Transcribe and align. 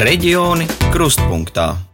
Reģioni 0.00 0.64
krustpunktā. 0.94 1.89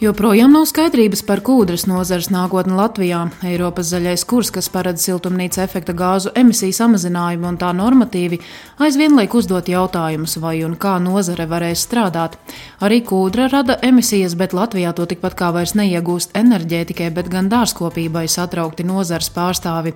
Joprojām 0.00 0.54
nav 0.56 0.62
skaidrības 0.64 1.20
par 1.28 1.42
kūdras 1.44 1.82
nozares 1.84 2.30
nākotni 2.32 2.72
Latvijā. 2.72 3.18
Eiropas 3.44 3.90
zaļais 3.90 4.22
kurs, 4.24 4.48
kas 4.48 4.70
paredz 4.72 5.04
siltumnīca 5.04 5.60
efekta 5.60 5.92
gāzu 5.92 6.32
emisiju 6.40 6.72
samazinājumu 6.72 7.50
un 7.50 7.58
tā 7.60 7.68
normatīvi, 7.76 8.38
aizvien 8.80 9.12
liek 9.18 9.36
uzdot 9.36 9.68
jautājumus, 9.68 10.38
vai 10.40 10.54
un 10.64 10.78
kā 10.80 10.94
nozare 11.04 11.44
varēs 11.50 11.84
strādāt. 11.84 12.40
Arī 12.80 13.02
kūdra 13.04 13.50
rada 13.52 13.76
emisijas, 13.84 14.38
bet 14.40 14.56
Latvijā 14.56 14.94
to 14.96 15.04
tikpat 15.04 15.36
kā 15.36 15.52
vairs 15.52 15.76
neiegūst 15.76 16.32
enerģētikai, 16.32 17.12
bet 17.20 17.28
gan 17.28 17.52
dārzkopībai 17.52 18.24
satraukti 18.24 18.88
nozares 18.88 19.28
pārstāvi. 19.36 19.92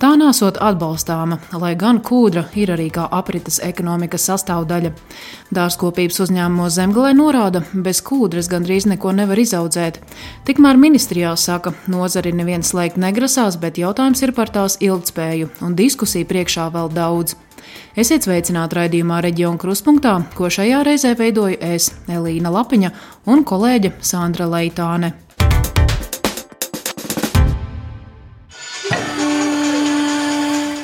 Tā 0.00 0.16
nesot 0.18 0.56
atbalstāma, 0.58 1.36
lai 1.60 1.76
gan 1.78 2.00
kūdra 2.02 2.48
ir 2.58 2.72
arī 2.74 2.88
kā 2.90 3.04
aprites 3.20 3.60
ekonomikas 3.62 4.24
sastāvdaļa. 4.32 4.90
Dārzkopības 5.54 6.18
uzņēmumos 6.24 6.74
zemgalē 6.74 7.12
norāda, 7.14 7.62
bez 7.84 8.00
kūdras 8.02 8.48
gandrīz 8.50 8.88
neko 8.90 9.12
nevar 9.14 9.38
izaudzēt. 9.42 10.00
Tikmēr 10.48 10.80
ministrijā 10.80 11.34
saka, 11.36 11.74
nozari 11.90 12.32
neviens 12.34 12.72
slēgt 12.72 12.98
negrasās, 13.00 13.58
bet 13.60 13.80
jautājums 13.82 14.22
ir 14.22 14.34
par 14.36 14.52
tās 14.54 14.78
ilgtspēju, 14.80 15.50
un 15.62 15.76
diskusiju 15.78 16.28
priekšā 16.30 16.68
vēl 16.74 16.92
daudz. 16.94 17.36
Esiet 17.96 18.24
sveicināti 18.24 18.78
raidījumā 18.78 19.20
Reģiona 19.24 19.60
Kruspunkta, 19.60 20.14
ko 20.36 20.48
šajā 20.52 20.80
reizē 20.88 21.12
veidoju 21.18 21.58
es, 21.74 21.90
Elīna 22.08 22.52
Lapiņa 22.52 22.92
un 23.28 23.44
kolēģe 23.48 23.92
Sandra 24.00 24.48
Leitāne. 24.48 25.12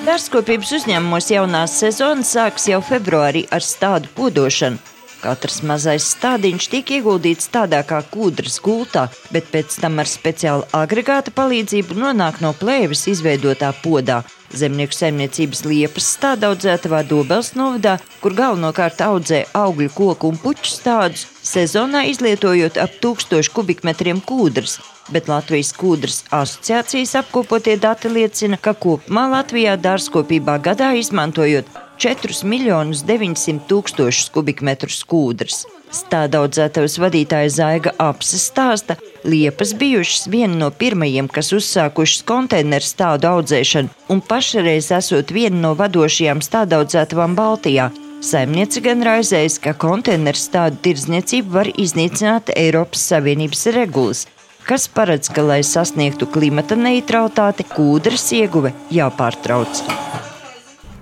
Dārzkopības 0.08 0.70
uzņēmumos 0.78 1.26
jaunā 1.30 1.66
sezona 1.68 2.24
sāks 2.24 2.64
jau 2.70 2.80
februārī 2.84 3.44
ar 3.52 3.64
stādu 3.64 4.08
podošanu. 4.16 4.97
Katrs 5.18 5.62
mazais 5.66 6.04
stādiņš 6.14 6.66
tiek 6.70 6.90
ieguldīts 6.98 7.50
tādā 7.50 7.80
kā 7.86 7.98
kūdras 8.12 8.60
gultā, 8.62 9.08
bet 9.34 9.48
pēc 9.52 9.80
tam 9.82 9.98
ar 9.98 10.10
speciālu 10.10 10.66
agregāta 10.78 11.32
palīdzību 11.34 11.96
nonāk 11.98 12.38
no 12.44 12.52
plēves 12.58 13.06
izveidotā 13.10 13.72
podā. 13.82 14.20
Zemnieku 14.54 14.94
saimniecības 14.96 15.64
liepas 15.66 16.06
stādaudzētavā 16.16 17.02
Dobels 17.08 17.50
novadā, 17.58 17.98
kur 18.22 18.36
galvenokārt 18.38 19.02
audzē 19.04 19.42
augļu 19.58 19.90
koku 19.96 20.30
un 20.32 20.38
puķu 20.44 20.70
stādus, 20.70 21.26
sezonā 21.44 22.06
izlietojot 22.12 22.78
ap 22.80 22.94
tūkstošu 23.02 23.56
kubikmetriem 23.58 24.22
kūdras 24.24 24.78
bet 25.12 25.28
Latvijas 25.28 25.72
kūdras 25.72 26.18
asociācijas 26.28 27.14
apkopotie 27.22 27.78
dati 27.80 28.12
liecina, 28.12 28.60
ka 28.60 28.74
kopumā 28.76 29.24
Latvijā 29.32 29.78
dārzkopībā 29.80 30.58
gadā 30.64 30.92
izmantojot 31.00 31.87
4 31.98 32.44
miljonus 32.46 33.02
900 33.02 33.66
tūkstošus 33.66 34.30
kubikmetrus 34.30 35.00
kūdras. 35.08 35.64
Stādaudzētavas 35.90 36.98
vadītāja 37.00 37.48
Zaiga 37.50 37.92
Apse 37.98 38.38
stāsta, 38.38 38.98
liepas 39.24 39.72
bijušas 39.74 40.28
viena 40.30 40.54
no 40.60 40.68
pirmajiem, 40.70 41.30
kas 41.32 41.50
uzsākušas 41.56 42.22
konteineru 42.28 42.86
stādu 42.86 43.30
audzēšanu, 43.32 43.90
un 44.12 44.22
pašreiz 44.22 44.92
esot 44.94 45.32
viena 45.34 45.58
no 45.64 45.72
vadošajām 45.78 46.44
stādaudzētavām 46.44 47.34
Baltijā. 47.38 47.88
Saimniece 48.22 48.82
gan 48.84 49.02
raizējas, 49.06 49.58
ka 49.62 49.74
konteineru 49.78 50.38
stādu 50.38 50.78
tirdzniecību 50.86 51.54
var 51.54 51.70
iznīcināt 51.74 52.54
Eiropas 52.54 53.08
Savienības 53.10 53.66
regulas, 53.74 54.26
kas 54.68 54.86
paredz, 54.92 55.32
ka, 55.32 55.42
lai 55.42 55.62
sasniegtu 55.66 56.30
klimata 56.30 56.78
neutralitāti, 56.78 57.66
kūdras 57.74 58.28
ieguve 58.36 58.74
jāpārtrauc. 58.92 60.27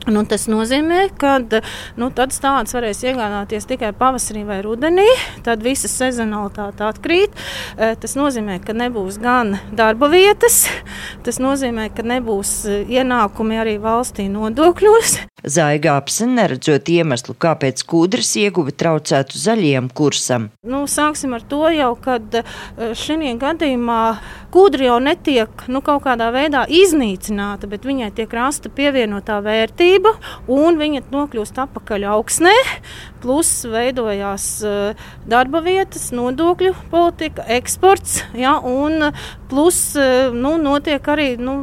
Nu, 0.06 0.22
tas 0.22 0.44
nozīmē, 0.46 1.08
ka 1.18 1.40
nu, 1.98 2.08
tādas 2.14 2.38
varēs 2.76 3.00
iegādāties 3.08 3.66
tikai 3.66 3.90
pavasarī 3.98 4.44
vai 4.46 4.60
rudenī. 4.62 5.06
Tad 5.42 5.64
visa 5.66 5.90
sezonalitāte 5.90 6.86
atkrīt. 6.86 7.34
Eh, 7.74 7.96
tas 7.98 8.14
nozīmē, 8.14 8.60
ka 8.62 8.76
nebūs 8.76 9.18
gan 9.22 9.56
darba 9.74 10.06
vietas, 10.12 10.68
tas 11.26 11.42
nozīmē, 11.42 11.88
ka 11.90 12.06
nebūs 12.06 12.52
eh, 12.70 12.84
ienākumi 13.00 13.58
arī 13.58 13.80
valstī 13.82 14.28
nodokļos. 14.30 15.18
Zaigāps 15.46 16.16
neredzot 16.26 16.88
iemeslu, 16.90 17.36
kāpēc 17.38 17.84
kūdras 17.86 18.32
ieguve 18.40 18.72
traucētu 18.74 19.38
zaļajam 19.38 19.86
kursam. 19.94 20.48
Nu, 20.66 20.80
sāksim 20.90 21.36
ar 21.36 21.44
to 21.46 21.68
jau, 21.70 21.92
kad 22.02 22.34
eh, 22.40 22.50
šī 22.98 23.30
gadījumā 23.38 24.00
kūdra 24.50 24.88
jau 24.88 24.98
netiek 25.04 25.62
nu, 25.70 25.84
kaut 25.86 26.02
kādā 26.08 26.32
veidā 26.34 26.64
iznīcināta, 26.66 27.70
bet 27.70 27.86
viņai 27.86 28.10
tiek 28.18 28.34
rasta 28.34 28.72
pievienotā 28.74 29.38
vērtība 29.46 30.16
un 30.50 30.82
viņa 30.82 31.06
nokļūst 31.14 31.62
atpakaļ 31.68 32.10
augsnē. 32.16 32.56
Plus 33.22 33.54
veidojās 33.70 34.50
eh, 34.66 35.08
darba 35.30 35.62
vietas, 35.62 36.10
nodokļu 36.10 36.74
politika, 36.90 37.46
eksports, 37.46 38.24
ja, 38.34 38.58
plus 39.46 39.82
eh, 39.94 40.32
nu, 40.34 40.56
notiek 40.58 41.12
arī 41.14 41.36
nu, 41.38 41.60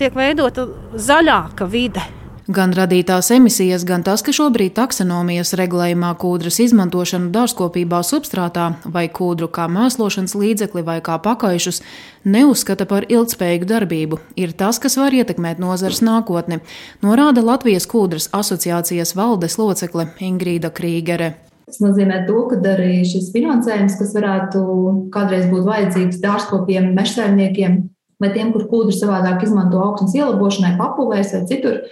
tiek 0.00 0.18
veidota 0.18 0.66
zaļāka 0.98 1.70
vide. 1.70 2.10
Gan 2.50 2.72
radītās 2.74 3.28
emisijas, 3.30 3.84
gan 3.86 4.02
tas, 4.02 4.24
ka 4.26 4.32
šobrīd 4.34 4.72
taksonomijas 4.74 5.52
regulējumā 5.60 6.08
kūdras 6.18 6.56
izmantošanu 6.64 7.28
dārzkopībā 7.30 8.00
substrātā 8.02 8.64
vai 8.90 9.04
kūdru 9.06 9.46
kā 9.54 9.68
mēslošanas 9.70 10.34
līdzekli 10.34 10.82
vai 10.88 10.96
kā 11.06 11.20
pakaišus 11.22 11.78
neuzskata 12.26 12.88
par 12.90 13.06
ilgspējīgu 13.06 13.68
darbību, 13.70 14.18
ir 14.34 14.56
tas, 14.58 14.80
kas 14.82 14.98
var 14.98 15.14
ietekmēt 15.14 15.62
nozares 15.62 16.02
nākotni, 16.02 16.58
norāda 17.06 17.46
Latvijas 17.46 17.86
kūdras 17.86 18.26
asociācijas 18.34 19.14
valdes 19.14 19.54
locekle 19.60 20.08
Ingrīda 20.18 20.72
Krīgere. 20.74 21.36
Tas 21.70 21.78
nozīmē 21.84 22.24
to, 22.26 22.48
ka 22.50 22.58
arī 22.72 23.04
šis 23.06 23.30
finansējums, 23.36 23.94
kas 24.02 24.18
varētu 24.18 24.66
kādreiz 25.14 25.46
būt 25.54 25.70
vajadzīgs 25.70 26.18
dārzkopiem, 26.26 26.90
mežsaimniekiem 26.98 27.80
vai 28.18 28.34
tiem, 28.34 28.50
kur 28.50 28.66
kūdru 28.74 28.98
savādāk 28.98 29.46
izmanto 29.46 29.78
augsnes 29.86 30.18
ielabošanai, 30.18 30.74
papulēs 30.82 31.36
vai 31.38 31.46
citur, 31.46 31.84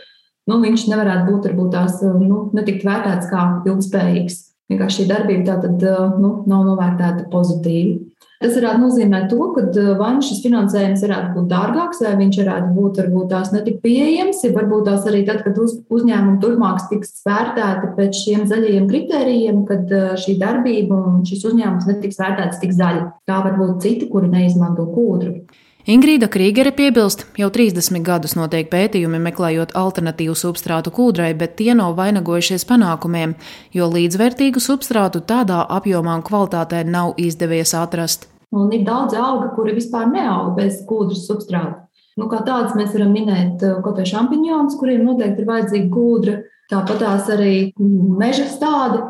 nu, 0.48 0.60
viņš 0.64 0.88
nevarētu 0.91 1.31
būt 1.31 1.48
varbūt 1.50 1.72
tās 1.76 1.98
nu, 2.03 2.47
netikt 2.56 2.86
vērtēts 2.88 3.31
kā 3.31 3.48
ilgspējīgs. 3.69 4.44
Vienkārši 4.69 5.03
šī 5.03 5.09
darbība 5.09 5.44
tā 5.48 5.59
tad 5.64 5.84
nu, 6.20 6.32
nav 6.48 6.66
novērtēta 6.69 7.28
pozitīvi. 7.32 7.98
Tas 8.38 8.54
varētu 8.54 8.78
nozīmēt 8.84 9.25
to, 9.32 9.38
ka 9.56 9.64
vai 9.98 10.12
nu 10.14 10.22
šis 10.22 10.44
finansējums 10.44 11.00
varētu 11.03 11.32
būt 11.34 11.47
dārgāks, 11.50 12.03
vai 12.04 12.12
viņš 12.20 12.36
varētu 12.38 12.69
būt 12.76 13.00
varbūt 13.00 13.32
tās 13.32 13.50
netik 13.50 13.81
pieejams, 13.82 14.44
ja 14.47 14.53
varbūt 14.54 14.84
tās 14.86 15.09
arī 15.10 15.25
tad, 15.26 15.41
kad 15.42 15.59
uz, 15.59 15.75
uzņēmumi 15.91 16.38
turpmāk 16.44 16.84
tiks 16.92 17.16
vērtēti 17.26 17.91
pēc 17.97 18.20
šiem 18.20 18.44
zaļajiem 18.53 18.86
kritērijiem, 18.92 19.65
kad 19.66 19.91
šī 20.22 20.36
darbība 20.38 21.00
un 21.10 21.25
šis 21.26 21.48
uzņēmums 21.50 21.88
netiks 21.91 22.22
vērtēts 22.22 22.62
tik 22.62 22.76
zaļi, 22.78 23.09
kā 23.26 23.41
varbūt 23.48 23.82
citi, 23.82 24.06
kuri 24.12 24.30
neizmanto 24.30 24.86
kūdru. 24.92 25.41
Ingrīda 25.88 26.26
Krīgere 26.28 26.69
piebilst, 26.76 27.22
jau 27.41 27.47
30 27.49 28.03
gadus 28.04 28.34
notiek 28.37 28.66
pētījumi 28.69 29.16
meklējot 29.25 29.71
alternatīvu 29.72 30.34
substrātu 30.37 30.91
kūdrai, 30.93 31.31
bet 31.32 31.54
tie 31.56 31.72
nav 31.72 31.94
vainagojušies 31.97 32.66
panākumiem, 32.69 33.31
jo 33.72 33.87
līdzvērtīgu 33.94 34.60
substrātu 34.60 35.22
tādā 35.25 35.62
apjomā 35.78 36.19
un 36.19 36.25
kvalitātē 36.27 36.82
nav 36.84 37.15
izdevies 37.16 37.72
atrast. 37.72 38.27
Un 38.53 38.69
ir 38.77 38.82
daudz 38.84 39.16
auga, 39.16 39.48
kuri 39.54 39.78
vispār 39.78 40.10
neaug 40.12 40.50
bez 40.59 40.82
kūdras 40.91 41.22
substrāta. 41.25 41.87
Nu, 42.21 42.27
kā 42.28 42.43
tādas 42.44 42.77
mēs 42.77 42.93
varam 42.93 43.15
minēt 43.16 43.65
uh, 43.65 43.78
kaut 43.81 43.97
kādus 43.97 44.12
šampiņonus, 44.12 44.77
kuriem 44.77 45.06
noteikti 45.09 45.41
ir 45.41 45.48
vajadzīga 45.48 45.88
kūdra, 45.94 46.34
tāpat 46.69 47.00
tās 47.00 47.31
arī 47.32 47.54
meža 47.78 48.44
stādi. 48.50 49.00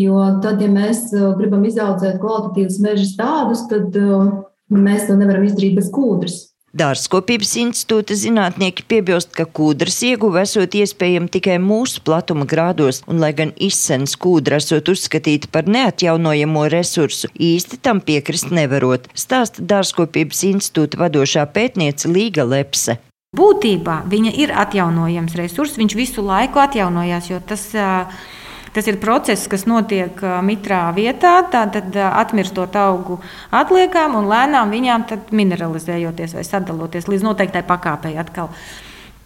Jo 0.00 0.16
tad, 0.40 0.64
ja 0.64 0.72
mēs 0.72 1.10
uh, 1.12 1.34
gribam 1.36 1.68
izaudzēt 1.68 2.16
kvalitatīvus 2.24 2.80
meža 2.80 3.04
stādus, 3.10 3.66
tad 3.68 4.00
uh, 4.00 4.32
Mēs 4.72 5.06
to 5.08 5.18
nevaram 5.20 5.44
izdarīt 5.44 5.76
bez 5.76 5.92
kūdras. 5.92 6.40
Dārzkopības 6.72 7.50
institūta 7.60 8.16
zinātnieki 8.16 8.86
piebilst, 8.88 9.34
ka 9.36 9.44
kūdras 9.44 9.98
ieguve 10.08 10.40
esot 10.40 10.72
iespējama 10.72 11.28
tikai 11.34 11.58
mūsu 11.60 12.00
platuma 12.00 12.46
grādos, 12.48 13.02
un 13.04 13.20
lai 13.20 13.34
gan 13.36 13.52
izsens 13.60 14.16
kūdra 14.16 14.56
esot 14.56 14.88
uzskatīta 14.88 15.50
par 15.52 15.68
neatjaunojamo 15.68 16.64
resursu, 16.72 17.28
īsti 17.36 17.76
tam 17.84 18.00
piekrist 18.00 18.48
nevarot, 18.56 19.10
stāsta 19.12 19.60
Dārzkopības 19.68 20.40
institūta 20.48 21.02
vadošā 21.04 21.44
pētniece 21.52 22.08
Līga 22.08 22.48
Lepse. 22.48 22.96
Būtībā 23.36 24.02
viņa 24.08 24.32
ir 24.40 24.56
atjaunojams 24.64 25.36
resurs, 25.36 25.76
viņš 25.76 25.98
visu 26.00 26.24
laiku 26.24 26.64
atjaunojās, 26.64 27.28
jo 27.34 27.44
tas 27.52 27.68
uh, 27.76 28.24
Tas 28.72 28.86
ir 28.88 28.96
process, 29.02 29.48
kas 29.52 29.66
notiek 29.68 30.16
mitrā 30.46 30.86
vietā, 30.96 31.34
tad 31.52 31.92
atmirstot 31.92 32.76
augu 32.80 33.18
atliekām 33.52 34.16
un 34.16 34.30
lēnām 34.30 34.72
viņām 34.72 35.04
mineralizējoties 35.28 36.32
vai 36.38 36.44
sadaloties 36.48 37.10
līdz 37.12 37.26
noteiktai 37.26 37.66
pakāpei 37.68 38.14
atkal. 38.20 38.48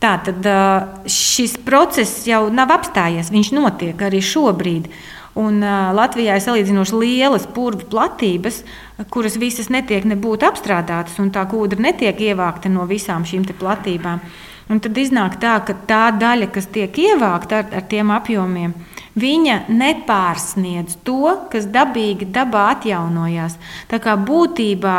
Tātad 0.02 0.44
šis 1.08 1.54
process 1.64 2.26
jau 2.26 2.48
nav 2.52 2.75
apstājies, 2.75 3.31
viņš 3.32 3.52
notiek 3.54 4.02
arī 4.08 4.19
šobrīd. 4.20 4.90
Un, 5.37 5.60
uh, 5.60 5.92
Latvijā 5.92 6.38
ir 6.38 6.40
salīdzinoši 6.40 6.96
lielas 6.96 7.44
purvu 7.52 7.84
platības, 7.92 8.62
kuras 9.12 9.37
visas 9.37 9.69
netiek 9.69 10.06
nebūtu 10.08 10.49
apstrādātas, 10.49 11.19
un 11.20 11.28
tā 11.34 11.42
kūdra 11.50 11.82
netiek 11.90 12.22
ievākta 12.31 12.72
no 12.72 12.87
visām 12.88 13.26
šīm 13.28 13.44
platībām. 13.58 14.22
Un 14.72 14.81
tad 14.81 14.96
iznāk 14.96 15.37
tā, 15.42 15.58
ka 15.60 15.76
tā 15.87 16.04
daļa, 16.16 16.49
kas 16.54 16.70
tiek 16.72 16.96
ievākta 16.99 17.60
ar, 17.60 17.69
ar 17.76 17.84
tiem 17.87 18.10
apjomiem, 18.16 18.72
viņa 19.16 19.58
nepārsniedz 19.72 20.98
to, 21.06 21.34
kas 21.52 21.68
dabīgi 21.72 22.28
dabā 22.32 22.68
atjaunojās. 22.76 23.58
Tā 23.90 24.00
kā 24.02 24.16
būtībā 24.20 24.96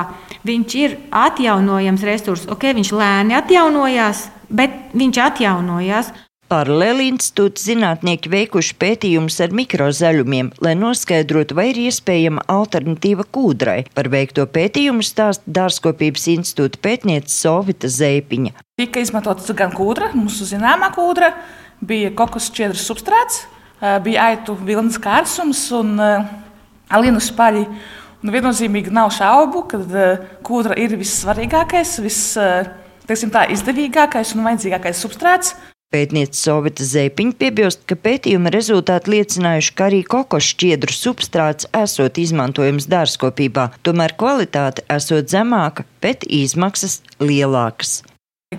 viņš 0.47 0.77
ir 0.81 0.97
atjaunojams 1.13 2.05
resurss, 2.07 2.49
ok, 2.51 2.71
viņš 2.79 2.93
lēni 2.97 3.37
atjaunojās, 3.37 4.27
bet 4.49 4.95
viņš 4.97 5.21
atjaunojās. 5.31 6.15
Paralēli 6.47 7.09
institūta 7.11 7.59
zinātnieki 7.59 8.29
veikuši 8.31 8.77
pētījumus 8.79 9.35
ar 9.43 9.51
mikrozaļumiem, 9.51 10.53
lai 10.63 10.77
noskaidrotu, 10.79 11.57
vai 11.59 11.65
ir 11.73 11.81
iespējama 11.89 12.45
alternatīva 12.47 13.25
kūdrai. 13.35 13.81
Par 13.91 14.07
veikto 14.13 14.45
pētījumu 14.47 15.03
stāsta 15.03 15.43
Dārzkopības 15.57 16.29
institūta 16.37 16.79
pētniece 16.87 17.35
Sovita 17.35 17.91
Zeipiņa. 17.91 18.55
Tika 18.79 19.03
izmantots 19.03 19.51
gan 19.59 19.75
kūdra, 19.75 20.13
mūsu 20.15 20.47
zināmā 20.47 20.87
kūdra, 20.95 21.33
bija 21.83 22.15
kokus 22.15 22.47
šķiedras 22.47 22.87
substrāts, 22.87 23.43
bija 23.79 24.31
aitu 24.31 24.57
vilnas 24.67 24.97
kārsums 25.01 25.63
un 25.77 25.95
alinu 25.99 27.21
spaļi. 27.21 27.63
Un 28.25 28.33
viennozīmīgi 28.33 28.91
nav 28.91 29.11
šaubu, 29.13 29.63
ka 29.69 29.79
kūdra 30.45 30.75
ir 30.81 30.95
vissvarīgākais, 30.97 31.99
viss, 32.01 32.33
tā, 32.35 33.43
izdevīgākais 33.53 34.33
un 34.35 34.47
vajadzīgākais 34.47 35.03
substrāts. 35.05 35.53
Pētniece 35.87 36.35
Sovita 36.35 36.83
Zeipiņa 36.83 37.37
piebilst, 37.39 37.85
ka 37.87 37.95
pētījuma 37.95 38.51
rezultāti 38.51 39.13
liecinājuši, 39.13 39.71
ka 39.77 39.85
arī 39.85 40.01
kokos 40.03 40.49
šķiedru 40.49 40.91
substrāts 40.91 41.69
esot 41.79 42.19
izmantojams 42.19 42.89
dārzkopībā, 42.91 43.69
tomēr 43.87 44.17
kvalitāte 44.19 44.83
esot 44.91 45.31
zemāka, 45.31 45.85
bet 46.03 46.25
izmaksas 46.27 46.99
lielākas. 47.23 48.01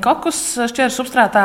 Kokos 0.01 0.41
šķiedru 0.71 0.95
substrātā 0.95 1.45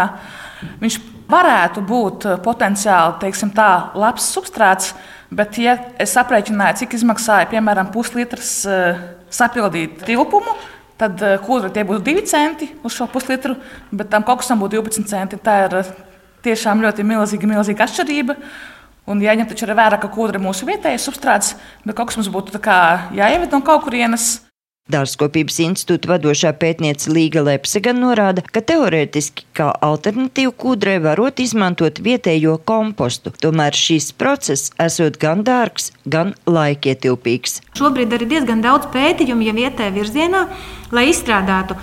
viņš 0.79 1.01
varētu 1.29 1.83
būt 1.87 2.27
potenciāli 2.43 3.19
teiksim, 3.23 3.53
tā, 3.55 3.93
labs 3.95 4.27
substrāts, 4.35 4.93
bet, 5.33 5.57
ja 5.61 5.77
es 6.01 6.13
aprēķināju, 6.19 6.83
cik 6.83 6.97
izmaksāja 6.99 7.49
piemēram 7.51 7.91
puslitrs 7.93 8.53
eh, 8.69 9.01
sapildīt 9.33 10.03
tilpumu, 10.07 10.55
Tad 11.03 11.21
eh, 11.25 11.39
kūdra 11.41 11.71
tie 11.73 11.83
būtu 11.87 12.05
2 12.05 12.21
centi 12.29 12.69
uz 12.85 12.93
šo 12.93 13.07
puslitru, 13.11 13.57
bet 13.91 14.11
tam 14.13 14.25
kokosam 14.25 14.61
būtu 14.61 14.79
12 14.79 15.09
centi. 15.09 15.39
Tā 15.41 15.57
ir 15.65 15.75
eh, 15.81 15.91
tiešām 16.45 16.83
ļoti 16.85 17.05
milzīga, 17.07 17.49
milzīga 17.49 17.87
atšķirība. 17.87 18.37
Un 19.09 19.19
jāņem 19.19 19.49
taču 19.49 19.65
arī 19.65 19.75
vērā, 19.81 19.99
ka 19.99 20.07
kūdra 20.13 20.39
ir 20.39 20.45
mūsu 20.45 20.67
vietējais 20.69 21.09
substrāts, 21.09 21.55
bet 21.83 21.97
kas 21.97 22.15
mums 22.15 22.29
būtu 22.31 22.61
jāieved 23.17 23.51
no 23.51 23.59
kaut 23.65 23.83
kurienes. 23.83 24.37
Dārzkopības 24.91 25.61
institūta 25.63 26.09
vadošā 26.11 26.49
pētniece 26.59 27.07
Līga 27.15 27.39
Lepse 27.47 27.79
gan 27.79 28.01
norāda, 28.03 28.43
ka 28.43 28.59
teorētiski 28.67 29.45
kā 29.55 29.69
alternatīvu 29.87 30.51
kūdrai 30.59 30.97
varot 31.05 31.39
izmantot 31.39 32.01
vietējo 32.03 32.57
kompostu. 32.67 33.31
Tomēr 33.31 33.79
šīs 33.79 34.09
process 34.19 34.73
esot 34.83 35.21
gan 35.23 35.45
dārgs, 35.47 35.93
gan 36.03 36.35
laikietilpīgs. 36.43 37.61
Šobrīd 37.79 38.11
ir 38.19 38.27
diezgan 38.35 38.59
daudz 38.65 38.91
pētījumu 38.91 39.47
jau 39.47 39.55
vietējā 39.61 39.95
virzienā, 39.95 40.45
lai 40.91 41.07
izstrādātu 41.13 41.79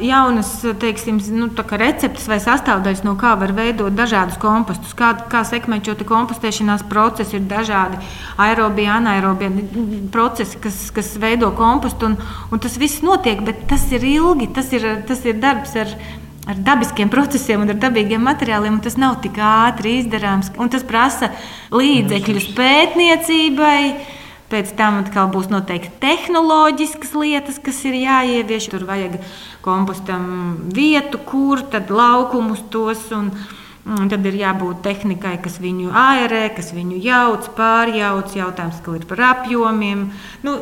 jaunas 0.00 0.50
teiksim, 0.80 1.20
nu, 1.36 1.48
receptes 1.78 2.26
vai 2.30 2.38
sastāvdaļas, 2.42 3.04
no 3.06 3.14
kā 3.20 3.34
var 3.40 3.52
veidot 3.56 3.94
dažādus 3.94 4.38
kompostus. 4.42 4.94
Kā, 4.98 5.12
kā 5.30 5.44
sekmēt 5.46 5.86
šo 5.86 5.96
kompostēšanās 6.08 6.86
procesu, 6.90 7.38
ir 7.38 7.46
dažādi 7.50 8.00
aerobie, 8.40 8.88
anaerobie 8.90 9.50
procesi, 10.14 10.58
kas, 10.62 10.90
kas 10.94 11.14
veido 11.20 11.52
kompostu. 11.56 12.12
Un, 12.12 12.18
un 12.50 12.62
tas 12.62 12.76
viss 12.80 13.04
notiek, 13.04 13.40
bet 13.46 13.66
tas 13.70 13.86
ir 13.92 14.04
ilgi, 14.04 14.50
tas 14.54 14.72
ir, 14.74 14.86
tas 15.08 15.24
ir 15.28 15.40
darbs 15.42 15.74
ar 15.80 15.96
ar 16.44 16.58
dabiskiem 16.60 17.08
procesiem 17.08 17.62
un 17.64 17.72
ar 17.72 17.78
dabīgiem 17.80 18.20
materiāliem, 18.20 18.76
un 18.76 18.82
tas 18.84 18.98
nav 19.00 19.16
tik 19.24 19.38
ātri 19.40 19.98
izdarāms. 20.02 20.50
Tas 20.72 20.84
prasa 20.84 21.30
līdzekļus 21.72 22.50
pētniecībai, 22.58 23.78
Pēc 24.54 24.68
tam 24.78 25.00
atkal 25.00 25.32
būs 25.34 25.48
noteikti 25.50 25.88
tehnoloģiskas 25.98 27.10
lietas, 27.18 27.56
kas 27.58 27.80
ir 27.88 27.96
jāievieš. 27.98 28.68
Tur 28.70 28.84
vajag 28.86 29.16
kompostam 29.64 30.28
vietu, 30.76 31.18
kur 31.18 31.64
tad 31.72 31.90
laukumus 31.90 32.62
tos. 32.70 33.02
Un, 33.16 33.32
un 33.90 34.12
tad 34.12 34.22
ir 34.30 34.38
jābūt 34.38 34.84
tehnikai, 34.86 35.40
kas 35.42 35.58
viņu 35.58 35.90
aerē, 35.90 36.44
kas 36.54 36.70
viņu 36.76 37.00
jauc, 37.02 37.50
pārjauc. 37.58 38.36
Jautājums 38.38 38.78
ir 38.94 39.08
par 39.10 39.24
apjomiem, 39.32 40.06
nu, 40.46 40.54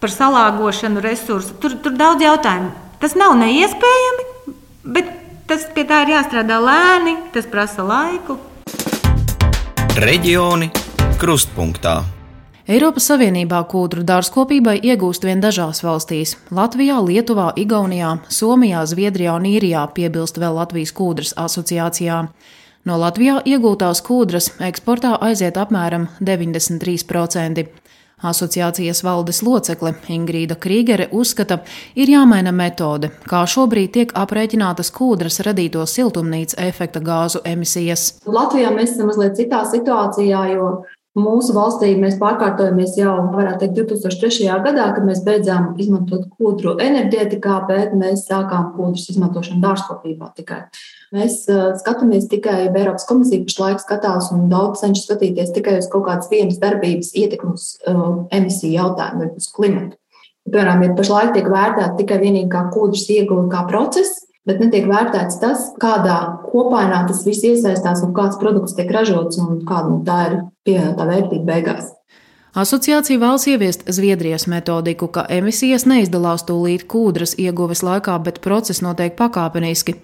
par 0.00 0.16
salāgošanu, 0.16 1.04
resursu. 1.04 1.60
Tur, 1.60 1.76
tur 1.84 2.00
daudz 2.00 2.24
jautājumu. 2.24 2.72
Tas 3.04 3.12
nav 3.20 3.36
neiespējami, 3.44 4.28
bet 4.96 5.12
tas 5.52 5.68
pie 5.76 5.84
tā 5.84 6.06
ir 6.06 6.16
jāstrādā 6.16 6.62
lēni, 6.64 7.18
tas 7.36 7.44
prasa 7.44 7.84
laiku. 7.84 8.40
Reģioni 10.00 10.72
krustpunktā. 11.20 12.00
Eiropas 12.64 13.04
Savienībā 13.10 13.58
kūdru 13.68 14.06
dārzkopībai 14.08 14.78
iegūst 14.88 15.26
vien 15.28 15.42
dažās 15.44 15.82
valstīs- 15.84 16.30
Latvijā, 16.58 16.96
Lietuvā, 16.96 17.50
Igaunijā, 17.60 18.20
Somijā, 18.32 18.86
Zviedrijā 18.88 19.34
un 19.36 19.44
Īrijā, 19.44 19.82
piebilst 19.92 20.38
vēl 20.40 20.54
Latvijas 20.56 20.92
kūdras 20.96 21.34
asociācijā. 21.36 22.28
No 22.86 22.96
Latvijā 22.96 23.42
iegūtās 23.44 24.00
kūdras 24.00 24.48
eksportā 24.60 25.18
aiziet 25.20 25.60
apmēram 25.60 26.08
93%. 26.22 27.66
Asociācijas 28.22 29.04
valdes 29.04 29.42
locekle 29.42 29.94
Ingrīda 30.08 30.56
Krīgere 30.56 31.10
uzskata, 31.12 31.60
ir 31.94 32.08
jāmaina 32.08 32.50
metode, 32.50 33.10
kā 33.28 33.44
šobrīd 33.44 33.92
tiek 33.92 34.12
aprēķinātas 34.12 34.90
kūdras 34.90 35.40
radīto 35.44 35.84
siltumnīca 35.84 36.56
efekta 36.56 37.00
gāzu 37.00 37.44
emisijas. 37.44 38.14
Latvijā 38.24 38.72
mēs 38.72 38.96
esam 38.96 39.12
mazliet 39.12 39.36
citā 39.36 39.66
situācijā, 39.68 40.54
jo 40.54 40.84
Mūsu 41.14 41.54
valstī 41.54 41.92
mēs 41.94 42.16
pārkārtojamies 42.18 42.96
jau, 42.98 43.12
varētu 43.30 43.68
teikt, 43.68 43.76
2003. 43.92 44.48
gadā, 44.64 44.88
kad 44.96 45.04
mēs 45.06 45.20
beidzām 45.22 45.76
izmantot 45.78 46.24
kūdru 46.34 46.72
enerģētikā, 46.82 47.60
bet 47.68 47.92
mēs 47.94 48.24
sākām 48.26 48.72
kūdrus 48.74 49.12
izmantošanu 49.12 49.62
dārzkopībā 49.62 50.32
tikai. 50.34 50.64
Mēs 51.14 51.44
uh, 51.46 51.68
skatāmies 51.78 52.26
tikai, 52.32 52.64
Eiropas 52.66 53.06
komisija 53.06 53.46
pašlaik 53.46 53.84
skatās 53.84 54.32
un 54.34 54.48
daudz 54.50 54.82
cenšas 54.82 55.06
skatīties 55.06 55.54
tikai 55.54 55.76
uz 55.84 55.86
kaut 55.92 56.08
kādas 56.08 56.32
vienas 56.32 56.58
darbības 56.58 57.14
ietekmi 57.14 57.54
uz 57.54 57.68
uh, 57.86 58.24
emisiju 58.34 58.74
jautājumu 58.74 59.22
vai 59.22 59.30
uz 59.38 59.46
klimatu. 59.54 60.00
Piemēram, 60.50 60.82
ir 60.82 60.98
pašlaik 60.98 61.30
tiek 61.38 61.46
vērtēta 61.46 61.94
tikai 62.02 62.18
vienīgi 62.26 62.50
kā 62.50 62.66
kūdras 62.74 63.06
ieguve 63.14 63.46
kā 63.54 63.62
process, 63.70 64.23
bet 64.48 64.60
netiek 64.60 64.86
vērtēts 64.90 65.40
tas, 65.42 65.66
kādā 65.80 66.18
kopainā 66.50 67.04
tas 67.08 67.24
viss 67.26 67.46
iesaistās 67.48 68.04
un 68.06 68.14
kāds 68.16 68.38
produkts 68.40 68.76
tiek 68.76 68.90
ražots 68.92 69.40
un 69.42 69.62
kāda 69.68 69.90
nu, 69.90 70.00
tā 70.06 70.20
ir 70.28 70.40
pievienotā 70.68 71.08
vērtība 71.10 71.50
beigās. 71.52 71.93
Asociācija 72.54 73.18
vēlas 73.18 73.48
ieviest 73.50 73.80
Zviedrijas 73.90 74.44
metodiku, 74.46 75.08
ka 75.10 75.24
emisijas 75.26 75.88
neizdalās 75.90 76.44
tūlīt 76.46 76.84
kūdras 76.86 77.32
ieguves 77.42 77.80
laikā, 77.82 78.14
bet 78.22 78.38
process 78.44 78.78
notiek 78.84 79.16
pakāpeniski. 79.18 79.96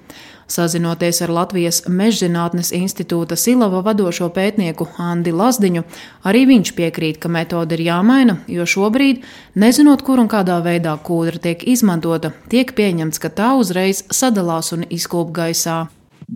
Sazinoties 0.51 1.23
ar 1.23 1.31
Latvijas 1.31 1.85
Mežzinātnes 1.87 2.73
institūta 2.75 3.39
Silava 3.39 3.85
vadošo 3.87 4.33
pētnieku 4.35 4.89
Andi 4.99 5.31
Lazdiņu, 5.31 5.85
arī 6.27 6.43
viņš 6.51 6.75
piekrīt, 6.75 7.23
ka 7.23 7.31
metode 7.31 7.79
ir 7.79 7.85
jāmaina, 7.87 8.41
jo 8.51 8.67
šobrīd, 8.67 9.23
nezinot, 9.55 10.03
kur 10.03 10.19
un 10.19 10.27
kādā 10.27 10.59
veidā 10.67 10.99
kūdra 11.07 11.39
tiek 11.47 11.63
izmantota, 11.71 12.35
tiek 12.51 12.75
pieņemts, 12.75 13.23
ka 13.23 13.31
tā 13.31 13.55
uzreiz 13.63 14.03
sadalās 14.11 14.75
un 14.75 14.89
izkūp 14.91 15.31
gaisā 15.39 15.85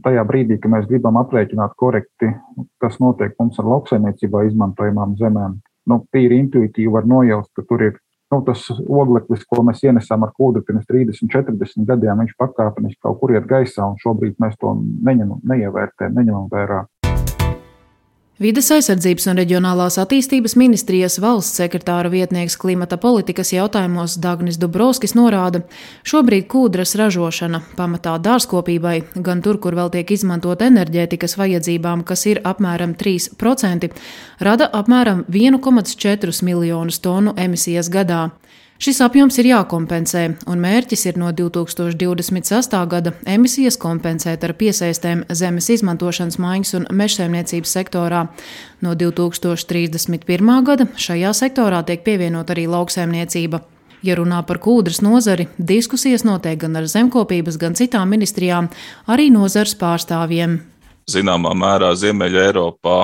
tajā 0.03 0.23
brīdī, 0.27 0.63
kad 0.63 0.71
mēs 0.71 0.89
gribam 0.91 1.19
aprēķināt 1.21 1.75
korekti, 1.79 2.33
kas 2.83 2.97
notiek 3.03 3.35
mums 3.39 3.59
ar 3.63 3.69
lauksaimniecībā 3.71 4.47
izmantojamām 4.49 5.15
zemēm, 5.21 5.55
nu, 5.91 6.01
tīri 6.15 6.41
intuitīvi 6.43 6.93
var 6.93 7.09
nojaust, 7.09 7.53
ka 7.57 7.65
tur 7.69 7.83
ir 7.89 7.99
nu, 8.33 8.41
tas 8.47 8.65
ogleklis, 8.73 9.45
ko 9.49 9.63
mēs 9.67 9.85
ienesām 9.85 10.25
ar 10.27 10.33
kūdu 10.37 10.65
pirms 10.67 10.87
30, 10.91 11.31
40 11.31 11.87
gadiem, 11.89 12.23
viņš 12.25 12.35
pakāpeniski 12.41 13.01
kaut 13.05 13.21
kur 13.21 13.35
iet 13.35 13.47
gaisā, 13.51 13.87
un 13.87 14.01
šobrīd 14.03 14.41
mēs 14.43 14.57
to 14.61 14.75
neņemam, 14.81 15.43
neievērtējam, 15.51 16.17
neņemam 16.19 16.49
vērā. 16.53 16.83
Vides 18.45 18.67
aizsardzības 18.75 19.25
un 19.31 19.39
reģionālās 19.41 19.95
attīstības 20.03 20.53
ministrijas 20.61 21.15
valsts 21.23 21.57
sekretāra 21.63 22.11
vietnieks 22.13 22.59
klimata 22.61 22.99
politikas 23.01 23.55
jautājumos 23.55 24.19
Dagnis 24.21 24.59
Dubrovskis 24.61 25.15
norāda, 25.17 25.63
šobrīd 26.05 26.45
kūdras 26.53 26.93
ražošana 27.01 27.63
pamatā 27.79 28.19
dārzkopībai, 28.27 28.99
gan 29.25 29.41
tur, 29.41 29.57
kur 29.65 29.79
vēl 29.79 29.89
tiek 29.95 30.13
izmantot 30.13 30.61
enerģētikas 30.67 31.39
vajadzībām, 31.41 32.05
kas 32.05 32.27
ir 32.29 32.43
apmēram 32.45 32.93
3%, 33.01 33.89
rada 34.45 34.69
apmēram 34.77 35.25
1,4 35.33 36.45
miljonus 36.45 37.01
tonu 37.01 37.33
emisijas 37.47 37.89
gadā. 37.89 38.27
Šis 38.83 38.99
apjoms 39.05 39.37
ir 39.39 39.47
jākompensē, 39.53 40.25
un 40.51 40.59
mērķis 40.61 41.05
ir 41.07 41.19
no 41.21 41.29
2026. 41.33 42.75
gada 42.91 43.13
emisijas 43.31 43.79
kompensēt 43.81 44.43
ar 44.45 44.53
piesaistēm 44.59 45.23
zemes 45.31 45.71
izmantošanas 45.71 46.41
maiņas 46.43 46.75
un 46.81 46.89
mežsaimniecības 46.91 47.77
sektorā. 47.79 48.25
No 48.83 48.97
2031. 48.99 50.51
gada 50.67 50.89
šajā 50.91 51.31
sektorā 51.39 51.85
tiek 51.87 52.03
pievienot 52.03 52.51
arī 52.51 52.67
lauksaimniecība. 52.67 53.63
Ja 54.05 54.19
runā 54.19 54.43
par 54.45 54.59
kūdras 54.61 55.01
nozari, 55.01 55.47
diskusijas 55.57 56.27
notiek 56.27 56.59
gan 56.61 56.77
ar 56.77 56.91
zemkopības, 56.91 57.57
gan 57.57 57.79
citām 57.79 58.11
ministrijām, 58.13 58.69
arī 59.09 59.31
nozars 59.33 59.79
pārstāvjiem. 59.81 60.59
Zināmā 61.09 61.55
mērā 61.57 61.95
Ziemeļa 61.97 62.49
Eiropā 62.51 62.99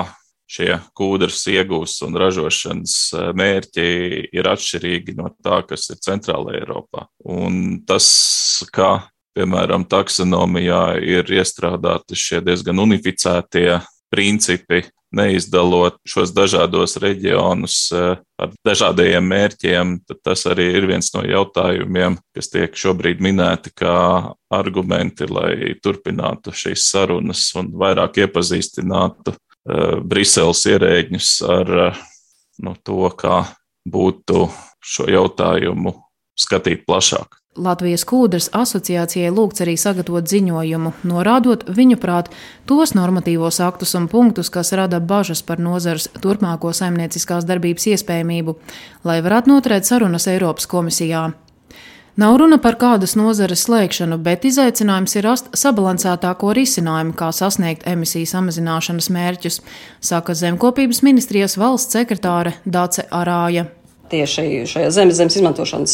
šie 0.51 0.71
kūdras 0.97 1.39
iegūs 1.51 1.95
un 2.07 2.17
ražošanas 2.19 2.95
mērķi 3.37 3.87
ir 4.35 4.51
atšķirīgi 4.51 5.15
no 5.19 5.31
tā, 5.43 5.61
kas 5.67 5.87
ir 5.93 6.01
Centrāla 6.03 6.57
Eiropā. 6.59 7.07
Un 7.23 7.81
tas, 7.87 8.07
kā 8.75 8.97
piemēram 9.37 9.87
taksonomijā 9.89 10.85
ir 11.07 11.29
iestrādāti 11.39 12.19
šie 12.19 12.41
diezgan 12.43 12.83
unificētie 12.83 13.79
principi, 14.11 14.83
neizdalot 15.15 15.97
šos 16.07 16.31
dažādos 16.35 16.95
reģionus 17.03 17.77
eh, 17.95 18.19
ar 18.39 18.53
dažādiem 18.65 19.25
mērķiem, 19.27 19.97
tad 20.07 20.21
tas 20.23 20.45
arī 20.47 20.69
ir 20.79 20.87
viens 20.87 21.11
no 21.15 21.23
jautājumiem, 21.27 22.15
kas 22.35 22.51
tiek 22.51 22.75
šobrīd 22.79 23.23
minēti 23.23 23.73
kā 23.75 23.95
argumenti, 24.51 25.27
lai 25.27 25.75
turpinātu 25.83 26.55
šīs 26.55 26.87
sarunas 26.93 27.43
un 27.59 27.73
vairāk 27.79 28.23
iepazīstinātu 28.23 29.35
Briseles 29.65 30.63
ierēģņus 30.65 31.33
ar 31.45 31.75
uh, 31.77 31.99
no 32.65 32.75
to, 32.83 33.03
kā 33.17 33.43
būtu 33.89 34.47
šo 34.81 35.07
jautājumu 35.09 35.93
skatīt 36.37 36.85
plašāk. 36.87 37.37
Latvijas 37.59 38.05
kūdras 38.07 38.47
asociācijai 38.55 39.27
lūgts 39.35 39.59
arī 39.65 39.73
sagatavot 39.75 40.23
ziņojumu, 40.31 40.93
norādot 41.03 41.65
viņu 41.67 41.97
prāt 41.99 42.29
tos 42.69 42.93
normatīvos 42.95 43.59
aktus 43.65 43.91
un 43.99 44.07
punktus, 44.07 44.47
kas 44.49 44.71
rada 44.71 45.01
bažas 45.03 45.43
par 45.43 45.59
nozares 45.59 46.07
turpmāko 46.23 46.71
saimnieciskās 46.71 47.43
darbības 47.49 47.89
iespējamību, 47.91 48.55
lai 49.03 49.19
varētu 49.25 49.51
noturēt 49.51 49.89
sarunas 49.89 50.29
Eiropas 50.31 50.69
komisijā. 50.71 51.33
Nav 52.19 52.35
runa 52.41 52.57
par 52.59 52.75
kādas 52.75 53.13
nozares 53.15 53.61
slēgšanu, 53.63 54.17
bet 54.19 54.43
izaicinājums 54.43 55.13
ir 55.15 55.23
rast 55.23 55.45
sabalansētāko 55.55 56.49
risinājumu, 56.57 57.13
kā 57.15 57.29
sasniegt 57.31 57.85
emisiju 57.87 58.27
samazināšanas 58.27 59.07
mērķus, 59.15 59.61
saka 60.03 60.35
Zemkopības 60.35 60.99
ministrijas 61.07 61.55
valsts 61.55 61.95
sekretāre 61.95 62.57
Dace 62.65 63.05
Arāja. 63.15 63.69
Tieši 64.11 64.65
šajā 64.67 64.89
zemes, 64.91 65.15
zemes 65.21 65.37
izmantošanas 65.39 65.93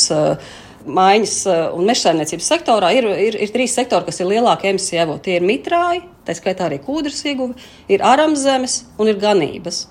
maiņas 0.88 1.36
un 1.78 1.86
meža 1.86 2.08
saimniecības 2.08 2.50
sektorā 2.50 2.90
ir, 2.98 3.06
ir, 3.28 3.38
ir 3.38 3.52
trīs 3.54 3.76
sektori, 3.78 4.08
kas 4.08 4.18
ir 4.24 4.32
lielākie 4.32 4.72
emisiju 4.72 5.04
avoti. 5.04 5.28
Tie 5.28 5.36
ir 5.38 5.46
mitrāji, 5.46 6.02
tā 6.26 6.34
skaitā 6.34 6.66
arī 6.66 6.80
kūdras 6.82 7.20
ieguve, 7.30 7.60
ir 7.94 8.02
aramzemes 8.02 8.80
un 8.98 9.12
ir 9.12 9.22
ganības. 9.22 9.84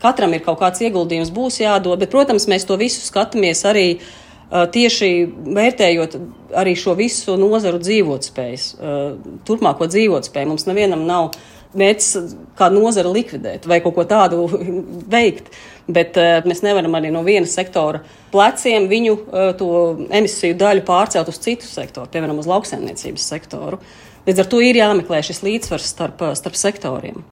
Katram 0.00 0.32
ir 0.32 0.46
kaut 0.46 0.62
kāds 0.62 0.80
ieguldījums, 0.80 1.34
būs 1.34 1.60
jādod, 1.60 1.98
bet, 2.00 2.08
protams, 2.14 2.46
mēs 2.48 2.64
to 2.64 2.78
visu 2.80 3.02
skatāmies 3.04 3.66
arī 3.68 3.86
tieši 4.48 5.10
vērtējot 5.58 6.16
arī 6.56 6.74
šo 6.78 6.94
visu 6.98 7.36
nozaru 7.40 7.80
dzīvotspējas, 7.82 8.66
uh, 8.78 9.06
turpmāko 9.48 9.88
dzīvotspēju. 9.90 10.50
Mums 10.52 10.68
nevienam 10.68 11.04
nav 11.08 11.34
mērķis 11.78 12.36
kādu 12.56 12.80
nozaru 12.80 13.12
likvidēt 13.12 13.68
vai 13.68 13.82
kaut 13.84 13.98
ko 13.98 14.06
tādu 14.08 14.46
veikt. 15.16 15.52
Bet 15.88 16.18
mēs 16.44 16.60
nevaram 16.60 16.98
arī 16.98 17.08
no 17.12 17.22
viena 17.24 17.48
sektora 17.48 18.02
pleciem 18.32 18.90
viņu 18.90 19.14
uh, 19.16 20.04
emisiju 20.20 20.58
daļu 20.60 20.84
pārcelt 20.88 21.32
uz 21.32 21.40
citu 21.44 21.68
sektoru, 21.68 22.10
piemēram, 22.12 22.40
uz 22.40 22.48
lauksaimniecības 22.50 23.32
sektoru. 23.34 23.80
Līdz 24.28 24.44
ar 24.44 24.52
to 24.52 24.60
ir 24.60 24.76
jāmeklē 24.76 25.24
šis 25.24 25.44
līdzsvars 25.46 25.92
starp, 25.94 26.30
starp 26.36 26.60
sektoriem. 26.60 27.24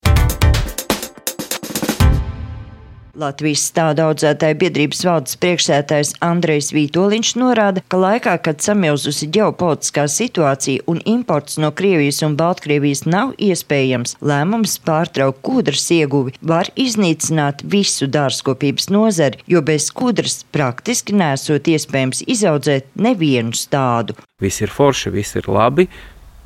Latvijas 3.17 3.63
stāda 3.71 4.11
audzētāju 4.11 4.59
biedrības 4.61 4.99
valdes 5.07 5.39
priekšsētājs 5.41 6.11
Andrejs 6.25 6.69
Vītoliņš 6.77 7.31
norāda, 7.41 7.81
ka 7.89 8.01
laikā, 8.01 8.35
kad 8.45 8.61
samilzusi 8.61 9.31
ģeopolitiskā 9.33 10.05
situācija 10.13 10.85
un 10.93 11.01
imports 11.09 11.57
no 11.63 11.71
Krievijas 11.73 12.21
un 12.27 12.37
Baltkrievijas 12.37 13.07
nav 13.09 13.33
iespējams, 13.41 14.19
lēmums 14.21 14.77
pārtraukt 14.85 15.41
kūdras 15.47 15.87
ieguvi 15.97 16.37
var 16.45 16.69
iznīcināt 16.77 17.65
visu 17.65 18.11
dārzkopības 18.13 18.91
nozari, 18.93 19.41
jo 19.49 19.65
bez 19.65 19.89
kūdras 19.97 20.43
praktiski 20.53 21.17
nesot 21.17 21.73
iespējams 21.73 22.27
izaudzēt 22.29 22.93
nevienu 23.01 23.57
stādu. 23.57 24.19
Viss 24.45 24.61
ir 24.61 24.69
forši, 24.69 25.15
viss 25.15 25.41
ir 25.41 25.49
labi, 25.49 25.89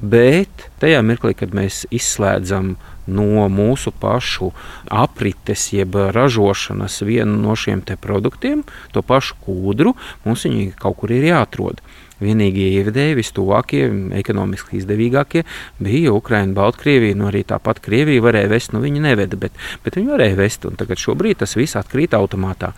bet 0.01 0.69
tajā 0.83 1.03
mirklī, 1.07 1.35
kad 1.37 1.55
mēs 1.57 1.85
izslēdzam 1.95 2.75
no 3.11 3.47
mūsu 3.51 3.93
pašu 4.01 4.51
aprites, 4.87 5.71
jeb 5.75 5.97
ražošanas 6.15 7.01
vienu 7.07 7.39
no 7.41 7.57
šiem 7.59 7.83
produktiem, 8.01 8.65
to 8.93 9.03
pašu 9.03 9.39
kūdru, 9.47 9.95
mums 10.25 10.47
viņi 10.47 10.73
kaut 10.79 11.01
kur 11.01 11.13
ir 11.13 11.31
jāatrod. 11.33 11.83
Vienīgie 12.21 12.69
ievedēji, 12.81 13.17
vistuvākie, 13.19 13.83
ekonomiski 14.19 14.77
izdevīgākie 14.81 15.45
bija 15.81 16.13
Ukraiņa, 16.17 16.55
Baltkrievija. 16.57 17.17
Nu, 17.17 17.31
arī 17.31 17.43
tāpat 17.49 17.81
Krievija 17.85 18.25
varēja 18.25 18.51
vest, 18.53 18.75
nu 18.77 18.83
viņi 18.85 19.05
neveda, 19.07 19.39
bet, 19.41 19.57
bet 19.85 19.97
viņi 19.97 20.13
varēja 20.13 20.39
vest. 20.39 20.69
Tagad 20.81 21.01
šobrīd 21.01 21.41
tas 21.41 21.57
viss 21.57 21.79
atkrīt 21.81 22.17
automātā. 22.19 22.75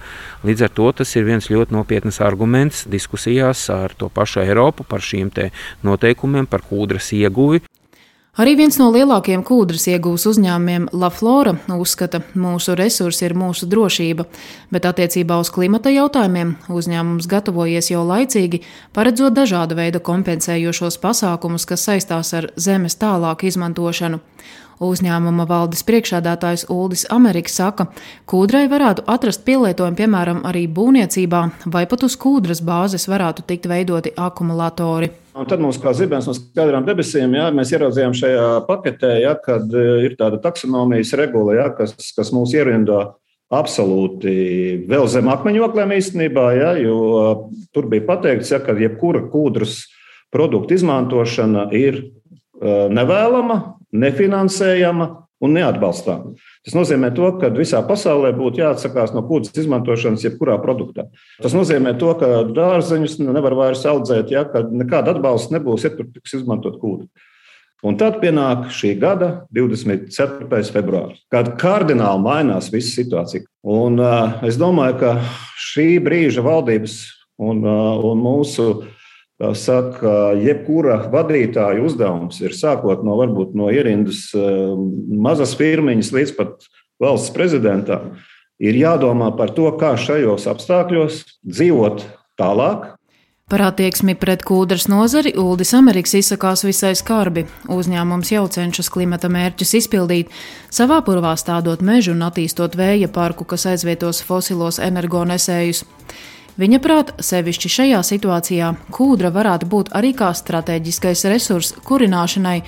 Līdz 0.47 0.69
ar 0.69 0.75
to 0.79 0.89
tas 1.03 1.17
ir 1.19 1.27
viens 1.29 1.51
ļoti 1.51 1.75
nopietns 1.75 2.23
arguments 2.23 2.87
diskusijās 2.91 3.67
ar 3.75 3.97
to 3.99 4.11
pašu 4.13 4.45
Eiropu 4.47 4.87
par 4.89 5.03
šiem 5.03 5.31
noteikumiem, 5.83 6.47
par 6.47 6.63
kūdras 6.67 7.13
ieguvi. 7.17 7.63
Arī 8.41 8.55
viens 8.57 8.79
no 8.81 8.87
lielākajiem 8.89 9.43
kūdras 9.45 9.83
iegūs 9.93 10.23
uzņēmumiem 10.31 10.87
La 10.97 11.11
Flora 11.13 11.53
uzskata, 11.77 12.23
ka 12.25 12.41
mūsu 12.41 12.73
resursi 12.81 13.27
ir 13.27 13.35
mūsu 13.37 13.67
drošība, 13.69 14.25
bet 14.73 14.87
attiecībā 14.89 15.37
uz 15.37 15.51
klimata 15.53 15.93
jautājumiem 15.93 16.55
uzņēmums 16.73 17.29
gatavojies 17.29 17.91
jau 17.93 18.07
laicīgi, 18.09 18.63
paredzot 18.97 19.37
dažāda 19.37 19.77
veida 19.77 20.01
kompensējošos 20.01 20.97
pasākumus, 21.05 21.69
kas 21.69 21.85
saistās 21.85 22.33
ar 22.33 22.49
zemes 22.57 22.97
tālāku 22.97 23.53
izmantošanu. 23.53 24.23
Uzņēmuma 24.83 25.47
valdes 25.47 25.85
priekšādātājs 25.87 26.67
Uldis 26.73 27.05
Amerikas 27.15 27.55
saka, 27.61 27.87
kūdrai 28.27 28.65
varētu 28.73 29.05
atrast 29.11 29.45
pielietojumu 29.47 29.99
piemēram 30.01 30.43
arī 30.49 30.65
būvniecībā, 30.67 31.43
vai 31.71 31.85
pat 31.91 32.07
uz 32.09 32.17
kūdras 32.19 32.63
bāzes 32.67 33.07
varētu 33.11 33.47
tikt 33.47 33.69
veidoti 33.71 34.15
akumulatori. 34.19 35.13
Un 35.39 35.49
tad 35.49 35.63
mums, 35.65 35.79
kā 35.81 35.95
zibens 35.97 36.27
no 36.29 36.35
skaidrām 36.37 36.85
debesīm, 36.85 37.33
jā, 37.39 37.47
mēs 37.57 37.71
ieraudzījām 37.73 38.13
šajā 38.19 38.47
paketē, 38.67 39.15
jā, 39.23 39.33
kad 39.41 39.71
e, 39.71 39.85
ir 40.09 40.17
tāda 40.19 40.43
taksonomijas 40.43 41.15
regula, 41.17 41.55
jā, 41.57 41.69
kas, 41.79 41.95
kas 42.13 42.33
mūs 42.37 42.53
ierindā 42.53 43.15
absolūti 43.53 44.35
vēl 44.89 45.09
zem 45.13 45.31
akmeņoklēm 45.33 45.95
īstenībā, 45.97 46.47
jā, 46.59 46.75
jo 46.83 46.99
e, 47.23 47.31
tur 47.73 47.89
bija 47.93 48.05
pateikts, 48.11 48.53
jā, 48.53 48.61
ka 48.65 48.77
jebkura 48.77 49.25
kūdras 49.33 49.87
produktu 50.33 50.77
izmantošana 50.77 51.71
ir 51.77 52.03
e, 52.03 52.77
nevēlama, 52.93 53.63
nefinansējama 53.93 55.09
un 55.43 55.57
neatbalstāma. 55.57 56.37
Tas 56.63 56.77
nozīmē, 56.77 57.11
to, 57.17 57.33
ka 57.41 57.51
visā 57.55 57.81
pasaulē 57.87 58.31
būtu 58.37 58.63
jāatsakās 58.63 59.11
no 59.17 59.25
kūdas 59.27 59.57
izmantošanas 59.59 60.23
jebkurā 60.29 60.57
produktā. 60.63 61.09
Tas 61.43 61.57
nozīmē, 61.57 61.97
to, 61.99 62.15
ka 62.21 62.45
dārzeņus 62.55 63.19
nevar 63.25 63.57
vairs 63.59 63.83
audzēt, 63.91 64.31
ja 64.33 64.47
nekāda 64.71 65.17
atbalsta 65.17 65.59
nebūs, 65.59 65.87
ja 65.87 65.93
tur 65.97 66.09
tiks 66.15 66.39
izmantot 66.39 66.79
kūda. 66.83 67.09
Un 67.83 67.97
tad 67.99 68.21
pienāk 68.23 68.69
šī 68.71 68.93
gada 69.03 69.33
24. 69.51 70.47
februāris, 70.71 71.25
kad 71.35 71.51
kardināli 71.59 72.23
mainās 72.23 72.71
visa 72.71 72.95
situācija. 73.01 73.43
Un, 73.67 73.99
uh, 73.99 74.39
es 74.47 74.55
domāju, 74.61 75.01
ka 75.01 75.17
šī 75.73 75.97
brīža 76.05 76.45
valdības 76.47 77.01
un, 77.43 77.65
uh, 77.67 77.99
un 78.07 78.23
mūsu 78.23 78.69
uh, 78.71 79.02
saka, 79.59 80.33
jebkura 80.39 81.01
vadītāja 81.13 81.83
uzdevums 81.83 82.39
ir 82.45 82.55
sākot 82.55 83.03
no, 83.07 83.17
varbūt, 83.19 83.57
no 83.59 83.71
ierindas 83.75 84.29
eh, 84.39 84.73
mazas 85.27 85.57
firmiņas 85.59 86.13
līdz 86.15 86.35
pat 86.39 86.69
valsts 87.03 87.35
prezidentam, 87.35 88.13
ir 88.63 88.79
jādomā 88.79 89.33
par 89.37 89.51
to, 89.57 89.67
kā 89.81 89.97
šajos 89.99 90.47
apstākļos 90.53 91.23
dzīvot 91.43 92.05
tālāk. 92.39 92.93
Par 93.53 93.61
attieksmi 93.67 94.15
pret 94.17 94.47
kūdras 94.49 94.87
nozari 94.89 95.35
Uldis 95.37 95.75
Amerikas 95.77 96.15
izsakās 96.17 96.63
visai 96.65 96.95
skarbi. 96.97 97.43
Uzņēmums 97.69 98.31
jau 98.33 98.47
cenšas 98.49 98.89
klimata 98.95 99.29
mērķus 99.29 99.75
izpildīt, 99.83 100.31
savā 100.73 101.03
purvā 101.05 101.35
stādot 101.37 101.83
mežu 101.85 102.15
un 102.15 102.23
attīstot 102.31 102.79
vēja 102.79 103.11
parku, 103.13 103.45
kas 103.45 103.67
aizvietos 103.75 104.23
fosilos 104.25 104.79
energonesējus. 104.81 105.83
Viņa 106.61 106.79
prāt, 106.85 107.15
sevišķi 107.25 107.71
šajā 107.73 108.01
situācijā, 108.05 108.75
kūdra 108.93 109.31
varētu 109.33 109.69
būt 109.73 109.95
arī 109.97 110.13
kā 110.17 110.35
strateģiskais 110.37 111.25
resurs 111.33 111.73
kurināšanai, 111.89 112.59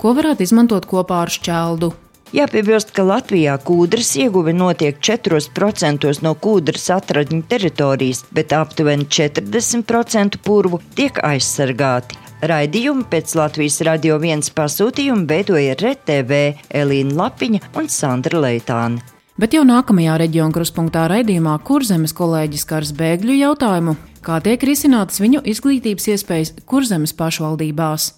ko 0.00 0.14
varētu 0.16 0.46
izmantot 0.46 0.88
kopā 0.88 1.20
ar 1.26 1.32
šķeldu. 1.34 1.92
Jāpiebilst, 2.34 2.90
ka 2.96 3.04
Latvijā 3.06 3.54
kūdras 3.62 4.14
ieguve 4.18 4.54
notiek 4.56 4.96
4% 4.98 6.08
no 6.24 6.32
kūdras 6.34 6.88
atradņu 6.96 7.44
teritorijas, 7.52 8.24
bet 8.34 8.56
aptuveni 8.56 9.06
40% 9.06 10.40
purvu 10.42 10.80
tiek 10.96 11.20
aizsargāti. 11.22 12.18
Raidījumu 12.44 13.06
pēc 13.12 13.36
Latvijas 13.38 13.78
radio 13.86 14.18
viens 14.20 14.50
pasūtījuma 14.56 15.28
veidoja 15.30 15.76
RTV 15.78 16.44
Elīna 16.82 17.20
Lapiņa 17.22 17.66
un 17.78 17.92
Sandra 17.92 18.42
Leitāne. 18.48 19.13
Bet 19.34 19.50
jau 19.50 19.64
nākamajā 19.66 20.14
reģiona 20.20 20.54
kruspunktā 20.54 21.08
raidījumā 21.10 21.56
Kurzemes 21.66 22.14
kolēģis 22.14 22.62
skars 22.62 22.92
bēgļu 22.94 23.34
jautājumu, 23.40 23.96
kā 24.22 24.38
tiek 24.44 24.62
risinātas 24.62 25.18
viņu 25.18 25.42
izglītības 25.50 26.06
iespējas 26.14 26.54
Kurzemes 26.70 27.16
pašvaldībās. 27.18 28.12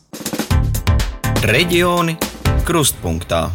Reģioni 1.48 2.18
krustpunktā. 2.68 3.46